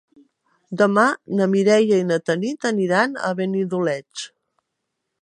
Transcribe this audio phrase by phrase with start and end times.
[0.81, 1.03] Demà
[1.41, 4.29] na Mireia i na Tanit aniran a Benidoleig.